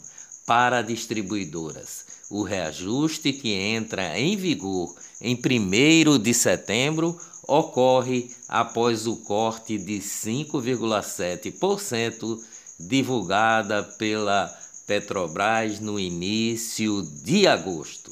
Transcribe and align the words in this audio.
para 0.47 0.81
distribuidoras. 0.81 2.05
O 2.27 2.41
reajuste 2.41 3.31
que 3.31 3.51
entra 3.51 4.19
em 4.19 4.35
vigor 4.35 4.95
em 5.21 5.35
1 5.35 6.17
de 6.17 6.33
setembro 6.33 7.15
ocorre 7.47 8.31
após 8.49 9.05
o 9.05 9.17
corte 9.17 9.77
de 9.77 9.99
5,7% 9.99 12.39
divulgada 12.79 13.83
pela 13.83 14.51
Petrobras 14.87 15.79
no 15.79 15.99
início 15.99 17.03
de 17.23 17.45
agosto. 17.45 18.11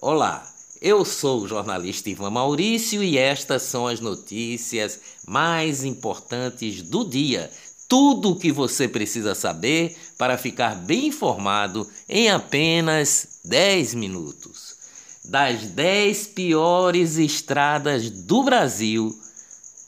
Olá, 0.00 0.48
eu 0.80 1.04
sou 1.04 1.42
o 1.42 1.48
jornalista 1.48 2.08
Ivan 2.08 2.30
Maurício 2.30 3.02
e 3.02 3.18
estas 3.18 3.62
são 3.62 3.86
as 3.86 4.00
notícias 4.00 4.98
mais 5.26 5.84
importantes 5.84 6.80
do 6.80 7.04
dia. 7.04 7.50
Tudo 7.86 8.30
o 8.30 8.36
que 8.36 8.50
você 8.50 8.88
precisa 8.88 9.34
saber 9.34 9.94
para 10.16 10.38
ficar 10.38 10.76
bem 10.76 11.08
informado 11.08 11.86
em 12.08 12.30
apenas 12.30 13.40
10 13.44 13.94
minutos. 13.94 14.76
Das 15.24 15.62
10 15.62 16.28
piores 16.28 17.18
estradas 17.18 18.08
do 18.08 18.42
Brasil, 18.42 19.14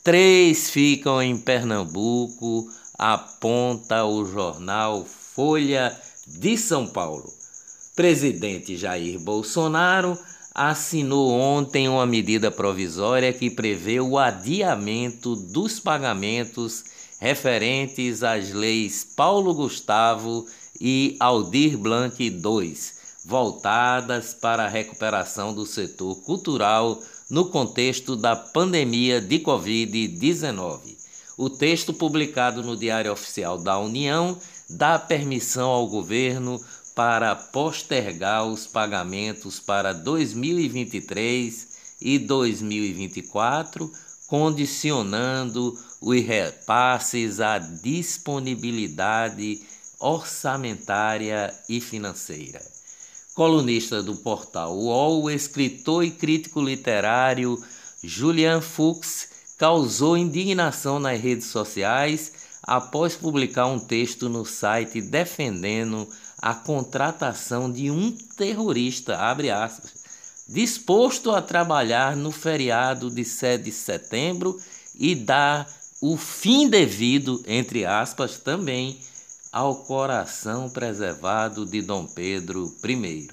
três 0.03 0.69
ficam 0.69 1.19
em 1.19 1.35
Pernambuco, 1.35 2.69
aponta 2.99 4.05
o 4.05 4.25
jornal 4.25 5.05
Folha 5.05 5.97
de 6.27 6.55
São 6.55 6.85
Paulo. 6.85 7.33
Presidente 7.95 8.77
Jair 8.77 9.19
Bolsonaro 9.19 10.17
assinou 10.53 11.31
ontem 11.31 11.89
uma 11.89 12.05
medida 12.05 12.51
provisória 12.51 13.33
que 13.33 13.49
prevê 13.49 13.99
o 13.99 14.17
adiamento 14.17 15.35
dos 15.35 15.79
pagamentos 15.79 16.83
referentes 17.19 18.21
às 18.21 18.51
leis 18.51 19.03
Paulo 19.15 19.53
Gustavo 19.53 20.45
e 20.79 21.15
Aldir 21.19 21.77
Blanc 21.77 22.21
II, 22.21 22.77
voltadas 23.25 24.33
para 24.33 24.65
a 24.65 24.69
recuperação 24.69 25.53
do 25.53 25.65
setor 25.65 26.15
cultural 26.23 26.99
no 27.29 27.45
contexto 27.45 28.15
da 28.15 28.35
pandemia 28.35 29.19
de 29.19 29.39
Covid-19. 29.39 30.97
O 31.35 31.49
texto 31.49 31.93
publicado 31.93 32.61
no 32.61 32.77
Diário 32.77 33.11
Oficial 33.11 33.57
da 33.57 33.79
União 33.79 34.37
dá 34.69 34.99
permissão 34.99 35.69
ao 35.69 35.87
governo 35.87 36.61
para 36.95 37.35
postergar 37.35 38.45
os 38.45 38.67
pagamentos 38.67 39.59
para 39.59 39.93
2023 39.93 41.67
e 42.01 42.19
2024, 42.19 43.91
condicionando 44.27 45.77
os 46.01 46.21
repasses 46.21 47.39
à 47.39 47.57
disponibilidade 47.57 49.61
orçamentária 49.99 51.53
e 51.69 51.79
financeira. 51.79 52.61
Colunista 53.33 54.03
do 54.03 54.17
portal 54.17 54.77
UOL, 54.77 55.31
escritor 55.31 56.03
e 56.03 56.11
crítico 56.11 56.61
literário 56.61 57.57
Julian 58.03 58.61
Fuchs 58.61 59.29
causou 59.57 60.17
indignação 60.17 60.99
nas 60.99 61.19
redes 61.19 61.47
sociais 61.47 62.33
após 62.61 63.15
publicar 63.15 63.65
um 63.65 63.79
texto 63.79 64.29
no 64.29 64.45
site 64.45 65.01
defendendo 65.01 66.07
a 66.43 66.53
contratação 66.53 67.71
de 67.71 67.89
um 67.89 68.11
terrorista, 68.35 69.17
abre 69.17 69.49
aspas, 69.49 69.93
disposto 70.45 71.31
a 71.31 71.41
trabalhar 71.41 72.17
no 72.17 72.33
feriado 72.33 73.09
de 73.09 73.23
7 73.23 73.63
de 73.63 73.71
setembro 73.71 74.59
e 74.93 75.15
dar 75.15 75.65
o 76.01 76.17
fim 76.17 76.67
devido, 76.67 77.41
entre 77.47 77.85
aspas, 77.85 78.37
também 78.37 78.99
ao 79.53 79.85
coração 79.85 80.69
preservado 80.69 81.65
de 81.65 81.81
Dom 81.81 82.05
Pedro 82.07 82.75
I. 82.83 83.29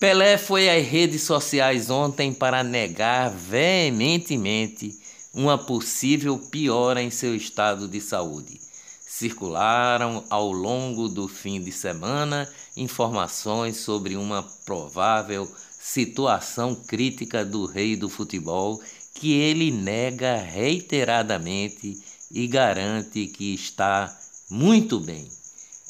Pelé 0.00 0.36
foi 0.36 0.68
às 0.68 0.84
redes 0.84 1.22
sociais 1.22 1.90
ontem 1.90 2.32
para 2.32 2.64
negar 2.64 3.30
veementemente 3.30 4.98
uma 5.32 5.56
possível 5.56 6.36
piora 6.50 7.00
em 7.00 7.08
seu 7.08 7.36
estado 7.36 7.86
de 7.86 8.00
saúde. 8.00 8.69
Circularam 9.12 10.22
ao 10.30 10.52
longo 10.52 11.08
do 11.08 11.26
fim 11.26 11.60
de 11.60 11.72
semana 11.72 12.48
informações 12.76 13.78
sobre 13.78 14.16
uma 14.16 14.40
provável 14.64 15.50
situação 15.80 16.76
crítica 16.76 17.44
do 17.44 17.66
rei 17.66 17.96
do 17.96 18.08
futebol 18.08 18.80
que 19.12 19.32
ele 19.32 19.72
nega 19.72 20.36
reiteradamente 20.36 22.00
e 22.30 22.46
garante 22.46 23.26
que 23.26 23.52
está 23.52 24.16
muito 24.48 25.00
bem. 25.00 25.28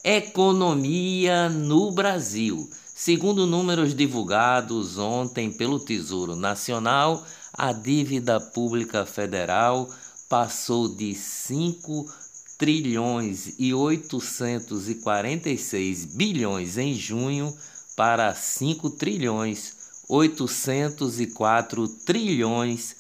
Economia 0.03 1.51
no 1.51 1.93
Brasil. 1.93 2.71
Segundo 2.73 3.47
números 3.47 3.95
divulgados 3.95 4.97
ontem 4.97 5.53
pelo 5.53 5.79
Tesouro 5.79 6.35
Nacional, 6.35 7.23
a 7.53 7.71
dívida 7.71 8.41
pública 8.41 9.05
federal 9.05 9.91
passou 10.27 10.89
de 10.89 11.15
5 11.15 12.30
trilhões 12.61 13.55
e 13.59 13.75
846 13.75 16.05
bilhões 16.05 16.79
em 16.79 16.95
junho 16.95 17.53
para 17.97 18.33
5 18.35 18.91
trilhões 18.91 19.81
804 20.11 21.89
trilhões 22.05 22.97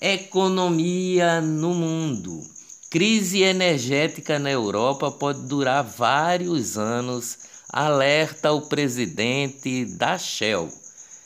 Economia 0.00 1.40
no 1.40 1.72
mundo. 1.72 2.42
Crise 2.90 3.42
energética 3.42 4.36
na 4.38 4.50
Europa 4.50 5.10
pode 5.10 5.40
durar 5.48 5.82
vários 5.82 6.76
anos 6.76 7.38
alerta 7.68 8.52
o 8.52 8.62
presidente 8.62 9.84
da 9.84 10.16
Shell. 10.16 10.68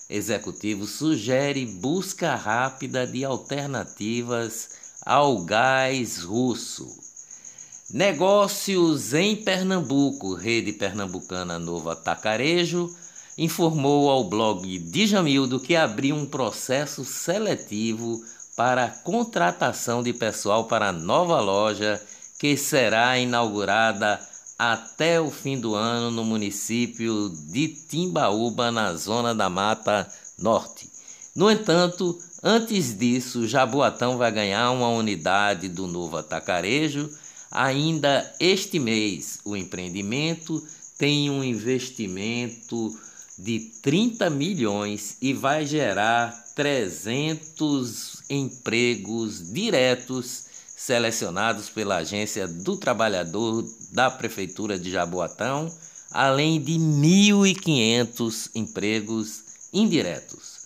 Executivo 0.08 0.86
sugere 0.86 1.66
busca 1.66 2.34
rápida 2.34 3.06
de 3.06 3.22
alternativas 3.24 4.70
ao 5.04 5.44
gás 5.44 6.22
russo. 6.22 7.07
Negócios 7.90 9.14
em 9.14 9.34
Pernambuco, 9.34 10.34
Rede 10.34 10.74
Pernambucana 10.74 11.58
Novo 11.58 11.88
Atacarejo, 11.88 12.94
informou 13.38 14.10
ao 14.10 14.24
blog 14.24 14.78
Dijamildo 14.78 15.58
que 15.58 15.74
abriu 15.74 16.14
um 16.14 16.26
processo 16.26 17.02
seletivo 17.02 18.22
para 18.54 18.84
a 18.84 18.90
contratação 18.90 20.02
de 20.02 20.12
pessoal 20.12 20.64
para 20.66 20.90
a 20.90 20.92
nova 20.92 21.40
loja 21.40 21.98
que 22.38 22.58
será 22.58 23.18
inaugurada 23.18 24.20
até 24.58 25.18
o 25.18 25.30
fim 25.30 25.58
do 25.58 25.74
ano 25.74 26.10
no 26.10 26.26
município 26.26 27.30
de 27.50 27.68
Timbaúba, 27.68 28.70
na 28.70 28.92
zona 28.92 29.34
da 29.34 29.48
Mata 29.48 30.06
Norte. 30.38 30.90
No 31.34 31.50
entanto, 31.50 32.18
antes 32.42 32.98
disso, 32.98 33.48
Jaboatão 33.48 34.18
vai 34.18 34.30
ganhar 34.30 34.72
uma 34.72 34.90
unidade 34.90 35.70
do 35.70 35.86
novo 35.86 36.18
atacarejo. 36.18 37.08
Ainda 37.50 38.34
este 38.38 38.78
mês, 38.78 39.38
o 39.44 39.56
empreendimento 39.56 40.62
tem 40.98 41.30
um 41.30 41.42
investimento 41.42 42.98
de 43.38 43.60
30 43.82 44.28
milhões 44.30 45.16
e 45.22 45.32
vai 45.32 45.64
gerar 45.64 46.32
300 46.54 48.24
empregos 48.28 49.52
diretos 49.52 50.44
selecionados 50.76 51.68
pela 51.70 51.98
Agência 51.98 52.46
do 52.46 52.76
Trabalhador 52.76 53.64
da 53.92 54.10
Prefeitura 54.10 54.78
de 54.78 54.90
Jaboatão, 54.90 55.72
além 56.10 56.60
de 56.60 56.74
1.500 56.74 58.50
empregos 58.54 59.42
indiretos. 59.72 60.58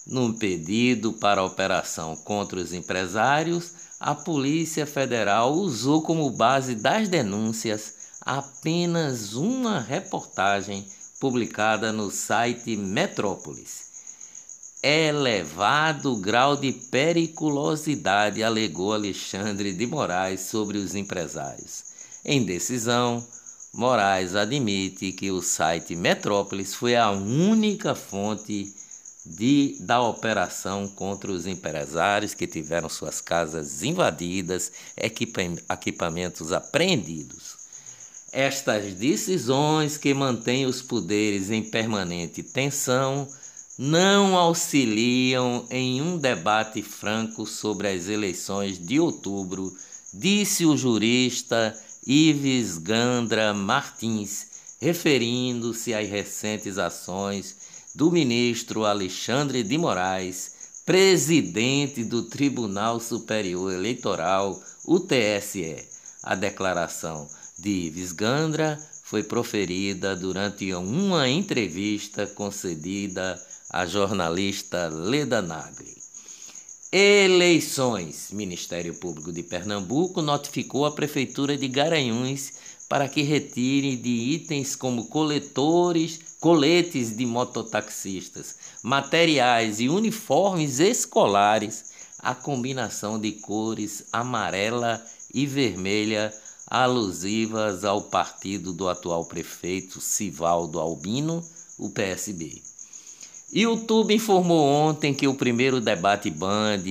Num 0.06 0.32
pedido 0.32 1.12
para 1.12 1.44
operação 1.44 2.16
contra 2.18 2.60
os 2.60 2.72
empresários, 2.72 3.72
a 4.00 4.14
Polícia 4.14 4.86
Federal 4.86 5.54
usou 5.54 6.04
como 6.04 6.30
base 6.30 6.76
das 6.76 7.10
denúncias 7.10 7.96
apenas 8.22 9.34
uma 9.34 9.80
reportagem 9.80 10.88
publicada 11.20 11.92
no 11.92 12.12
site 12.12 12.78
Metrópolis. 12.78 13.88
Elevado 14.84 16.16
grau 16.18 16.56
de 16.56 16.72
periculosidade, 16.72 18.44
alegou 18.44 18.94
Alexandre 18.94 19.74
de 19.74 19.88
Moraes 19.88 20.42
sobre 20.42 20.78
os 20.78 20.94
empresários. 20.94 21.86
Em 22.24 22.46
decisão, 22.46 23.26
Moraes 23.74 24.36
admite 24.36 25.12
que 25.12 25.30
o 25.30 25.42
site 25.42 25.96
Metrópolis 25.96 26.74
foi 26.74 26.96
a 26.96 27.12
única 27.12 27.94
fonte 27.94 28.74
de, 29.26 29.78
da 29.82 30.02
operação 30.02 30.88
contra 30.88 31.32
os 31.32 31.46
empresários 31.46 32.34
que 32.34 32.48
tiveram 32.48 32.90
suas 32.90 33.20
casas 33.22 33.84
invadidas, 33.84 34.72
equipamentos 34.96 36.52
apreendidos. 36.52 37.58
Estas 38.32 38.94
decisões 38.94 39.98
que 39.98 40.14
mantêm 40.14 40.66
os 40.66 40.82
poderes 40.82 41.50
em 41.50 41.64
permanente 41.64 42.44
tensão 42.44 43.28
não 43.78 44.36
auxiliam 44.36 45.66
em 45.70 46.02
um 46.02 46.18
debate 46.18 46.82
franco 46.82 47.46
sobre 47.46 47.88
as 47.88 48.08
eleições 48.08 48.80
de 48.80 49.00
outubro, 49.00 49.72
disse 50.14 50.66
o 50.66 50.76
jurista 50.76 51.78
Ives 52.10 52.78
Gandra 52.78 53.54
Martins, 53.54 54.48
referindo-se 54.80 55.94
às 55.94 56.08
recentes 56.08 56.78
ações 56.78 57.58
do 57.94 58.10
ministro 58.10 58.86
Alexandre 58.86 59.62
de 59.62 59.78
Moraes, 59.78 60.84
presidente 60.86 62.06
do 62.06 62.24
Tribunal 62.24 63.02
Superior 63.02 63.74
Eleitoral, 63.74 64.58
o 64.86 65.02
TSE. 65.02 65.84
A 66.24 66.34
declaração 66.34 67.28
de 67.60 67.88
Ives 67.88 68.14
Gandra 68.14 68.80
foi 69.04 69.24
proferida 69.24 70.16
durante 70.16 70.74
uma 70.74 71.28
entrevista 71.28 72.26
concedida 72.26 73.38
à 73.70 73.86
jornalista 73.86 74.88
Leda 74.88 75.42
Nagli. 75.42 75.97
Eleições. 76.90 78.30
Ministério 78.32 78.94
Público 78.94 79.30
de 79.30 79.44
Pernambuco 79.44 80.22
notificou 80.22 80.86
a 80.86 80.92
Prefeitura 80.92 81.58
de 81.58 81.68
Garanhuns 81.68 82.54
para 82.88 83.10
que 83.10 83.22
retire 83.24 83.98
de 83.98 84.10
itens 84.10 84.74
como 84.74 85.08
coletores, 85.08 86.38
coletes 86.40 87.16
de 87.18 87.26
mototaxistas, 87.26 88.56
materiais 88.82 89.82
e 89.82 89.90
uniformes 89.90 90.80
escolares 90.80 91.92
a 92.20 92.34
combinação 92.34 93.20
de 93.20 93.34
cores 93.34 94.06
amarela 94.14 95.06
e 95.34 95.46
vermelha 95.46 96.34
alusivas 96.66 97.84
ao 97.84 98.04
partido 98.04 98.72
do 98.72 98.88
atual 98.88 99.26
prefeito 99.26 100.00
Sivaldo 100.00 100.80
Albino, 100.80 101.44
o 101.78 101.90
PSB. 101.90 102.62
YouTube 103.52 104.14
informou 104.14 104.68
ontem 104.68 105.14
que 105.14 105.26
o 105.26 105.34
primeiro 105.34 105.80
debate 105.80 106.30
Band 106.30 106.84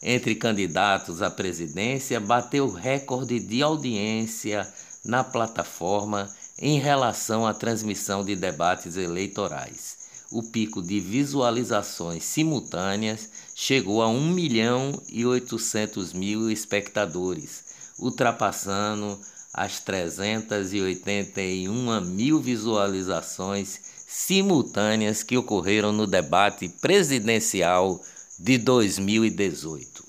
entre 0.00 0.36
candidatos 0.36 1.20
à 1.20 1.28
presidência 1.28 2.20
bateu 2.20 2.70
recorde 2.70 3.40
de 3.40 3.60
audiência 3.62 4.72
na 5.04 5.24
plataforma 5.24 6.32
em 6.56 6.78
relação 6.78 7.44
à 7.44 7.52
transmissão 7.52 8.24
de 8.24 8.36
debates 8.36 8.96
eleitorais. 8.96 10.04
O 10.30 10.40
pico 10.40 10.80
de 10.80 11.00
visualizações 11.00 12.22
simultâneas 12.22 13.28
chegou 13.54 14.00
a 14.00 14.08
1 14.08 14.30
milhão 14.30 14.92
e 15.08 15.26
800 15.26 16.12
mil 16.12 16.48
espectadores, 16.48 17.64
ultrapassando 17.98 19.18
as 19.52 19.80
381 19.80 22.00
mil 22.02 22.40
visualizações 22.40 23.83
simultâneas 24.14 25.24
que 25.24 25.36
ocorreram 25.36 25.90
no 25.90 26.06
debate 26.06 26.68
presidencial 26.68 28.00
de 28.38 28.56
2018. 28.58 30.04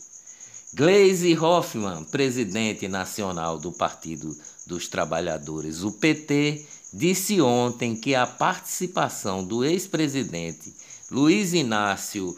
Gleisi 0.76 1.36
Hoffmann, 1.36 2.04
presidente 2.04 2.88
nacional 2.88 3.58
do 3.58 3.72
Partido 3.72 4.30
dos 4.68 4.88
Trabalhadores, 4.88 5.82
o 5.82 5.92
PT, 5.92 6.64
disse 6.94 7.42
ontem 7.42 7.96
que 7.96 8.14
a 8.14 8.28
participação 8.28 9.44
do 9.44 9.66
ex-presidente 9.66 10.72
Luiz 11.10 11.54
Inácio 11.54 12.36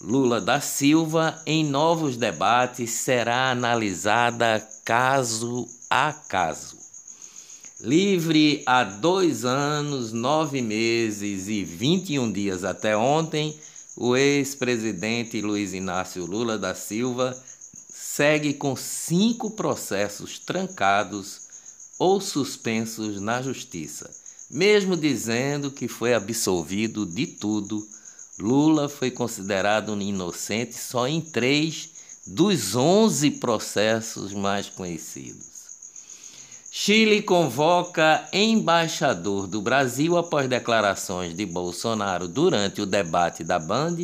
Lula 0.00 0.40
da 0.40 0.58
Silva 0.58 1.38
em 1.44 1.64
novos 1.64 2.16
debates 2.16 2.90
será 2.90 3.50
analisada 3.50 4.66
caso 4.84 5.68
a 5.90 6.14
caso. 6.14 6.83
Livre 7.84 8.62
há 8.64 8.82
dois 8.82 9.44
anos, 9.44 10.10
nove 10.10 10.62
meses 10.62 11.48
e 11.48 11.62
21 11.62 12.32
dias 12.32 12.64
até 12.64 12.96
ontem, 12.96 13.54
o 13.94 14.16
ex-presidente 14.16 15.42
Luiz 15.42 15.74
Inácio 15.74 16.24
Lula 16.24 16.56
da 16.56 16.74
Silva 16.74 17.38
segue 17.90 18.54
com 18.54 18.74
cinco 18.74 19.50
processos 19.50 20.38
trancados 20.38 21.42
ou 21.98 22.22
suspensos 22.22 23.20
na 23.20 23.42
justiça. 23.42 24.10
Mesmo 24.50 24.96
dizendo 24.96 25.70
que 25.70 25.86
foi 25.86 26.14
absolvido 26.14 27.04
de 27.04 27.26
tudo, 27.26 27.86
Lula 28.38 28.88
foi 28.88 29.10
considerado 29.10 29.92
inocente 30.00 30.74
só 30.74 31.06
em 31.06 31.20
três 31.20 31.90
dos 32.26 32.74
onze 32.74 33.30
processos 33.30 34.32
mais 34.32 34.70
conhecidos. 34.70 35.53
Chile 36.76 37.22
convoca 37.22 38.28
embaixador 38.32 39.46
do 39.46 39.62
Brasil 39.62 40.18
após 40.18 40.48
declarações 40.48 41.32
de 41.32 41.46
Bolsonaro 41.46 42.26
durante 42.26 42.82
o 42.82 42.86
debate 42.86 43.44
da 43.44 43.60
Band 43.60 43.96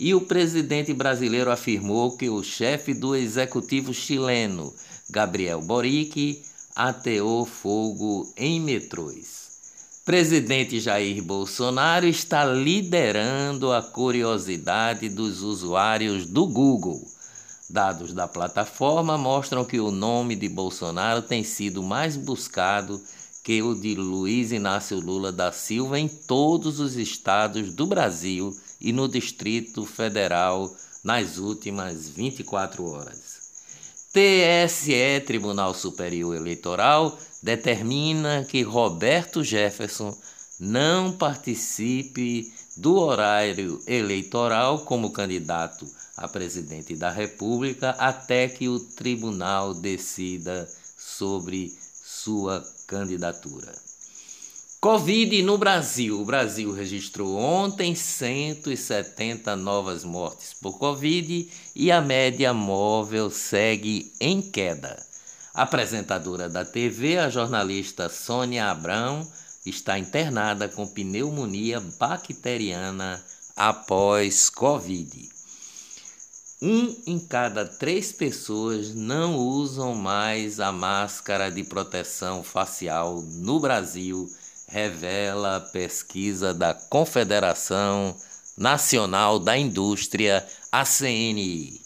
e 0.00 0.12
o 0.12 0.22
presidente 0.22 0.92
brasileiro 0.92 1.48
afirmou 1.48 2.16
que 2.16 2.28
o 2.28 2.42
chefe 2.42 2.92
do 2.92 3.14
executivo 3.14 3.94
chileno, 3.94 4.74
Gabriel 5.08 5.62
Boric, 5.62 6.42
ateou 6.74 7.46
fogo 7.46 8.28
em 8.36 8.60
metrôs. 8.60 10.02
Presidente 10.04 10.80
Jair 10.80 11.22
Bolsonaro 11.22 12.08
está 12.08 12.44
liderando 12.44 13.70
a 13.70 13.80
curiosidade 13.80 15.08
dos 15.08 15.40
usuários 15.40 16.26
do 16.26 16.48
Google. 16.48 17.00
Dados 17.72 18.12
da 18.12 18.28
plataforma 18.28 19.16
mostram 19.16 19.64
que 19.64 19.80
o 19.80 19.90
nome 19.90 20.36
de 20.36 20.46
Bolsonaro 20.46 21.22
tem 21.22 21.42
sido 21.42 21.82
mais 21.82 22.18
buscado 22.18 23.02
que 23.42 23.62
o 23.62 23.74
de 23.74 23.94
Luiz 23.94 24.52
Inácio 24.52 25.00
Lula 25.00 25.32
da 25.32 25.50
Silva 25.50 25.98
em 25.98 26.06
todos 26.06 26.78
os 26.78 26.96
estados 26.96 27.72
do 27.72 27.86
Brasil 27.86 28.54
e 28.78 28.92
no 28.92 29.08
Distrito 29.08 29.86
Federal 29.86 30.70
nas 31.02 31.38
últimas 31.38 32.10
24 32.10 32.84
horas. 32.84 33.40
TSE, 34.12 35.22
Tribunal 35.26 35.72
Superior 35.72 36.36
Eleitoral, 36.36 37.18
determina 37.42 38.44
que 38.44 38.60
Roberto 38.60 39.42
Jefferson 39.42 40.14
não 40.60 41.12
participe 41.12 42.52
do 42.76 42.98
horário 42.98 43.80
eleitoral 43.86 44.80
como 44.80 45.10
candidato 45.10 45.86
a 46.16 46.28
presidente 46.28 46.94
da 46.94 47.10
República 47.10 47.90
até 47.90 48.48
que 48.48 48.68
o 48.68 48.78
tribunal 48.78 49.74
decida 49.74 50.68
sobre 50.96 51.74
sua 52.02 52.64
candidatura. 52.86 53.72
Covid 54.80 55.42
no 55.42 55.56
Brasil. 55.56 56.20
O 56.20 56.24
Brasil 56.24 56.72
registrou 56.72 57.36
ontem 57.36 57.94
170 57.94 59.54
novas 59.54 60.02
mortes 60.02 60.52
por 60.52 60.76
Covid 60.76 61.48
e 61.76 61.92
a 61.92 62.00
média 62.00 62.52
móvel 62.52 63.30
segue 63.30 64.12
em 64.20 64.42
queda. 64.42 65.00
A 65.54 65.62
apresentadora 65.62 66.48
da 66.48 66.64
TV, 66.64 67.18
a 67.18 67.28
jornalista 67.28 68.08
Sônia 68.08 68.70
Abrão, 68.70 69.24
está 69.64 69.98
internada 69.98 70.68
com 70.68 70.86
pneumonia 70.86 71.78
bacteriana 71.98 73.22
após 73.54 74.50
Covid. 74.50 75.28
Um 76.64 76.94
em 77.08 77.18
cada 77.18 77.66
três 77.66 78.12
pessoas 78.12 78.94
não 78.94 79.34
usam 79.34 79.96
mais 79.96 80.60
a 80.60 80.70
máscara 80.70 81.50
de 81.50 81.64
proteção 81.64 82.44
facial 82.44 83.20
no 83.20 83.58
Brasil 83.58 84.30
revela 84.68 85.56
a 85.56 85.60
pesquisa 85.60 86.54
da 86.54 86.72
Confederação 86.72 88.14
Nacional 88.56 89.40
da 89.40 89.58
Indústria, 89.58 90.46
a 90.70 90.84
CNI. 90.84 91.80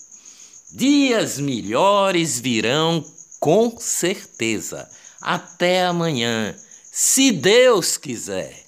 Dias 0.71 1.39
melhores 1.39 2.39
virão 2.39 3.03
com 3.41 3.79
certeza. 3.81 4.87
Até 5.23 5.87
amanhã, 5.87 6.55
se 6.93 7.33
Deus 7.33 7.97
quiser. 7.97 8.66